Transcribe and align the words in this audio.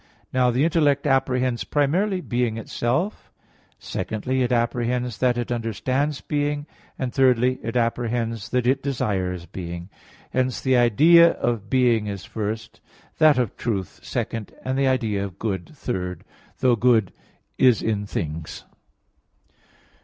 Now 0.33 0.49
the 0.49 0.63
intellect 0.63 1.05
apprehends 1.05 1.63
primarily 1.63 2.21
being 2.21 2.57
itself; 2.57 3.31
secondly, 3.77 4.41
it 4.41 4.51
apprehends 4.51 5.19
that 5.19 5.37
it 5.37 5.51
understands 5.51 6.21
being; 6.21 6.65
and 6.97 7.13
thirdly, 7.13 7.59
it 7.61 7.77
apprehends 7.77 8.49
that 8.49 8.65
it 8.65 8.81
desires 8.81 9.45
being. 9.45 9.91
Hence 10.31 10.59
the 10.59 10.75
idea 10.75 11.33
of 11.33 11.69
being 11.69 12.07
is 12.07 12.25
first, 12.25 12.81
that 13.19 13.37
of 13.37 13.55
truth 13.55 13.99
second, 14.01 14.51
and 14.65 14.75
the 14.75 14.87
idea 14.87 15.23
of 15.23 15.37
good 15.37 15.69
third, 15.75 16.23
though 16.61 16.75
good 16.75 17.13
is 17.59 17.83
in 17.83 18.07
things. 18.07 18.63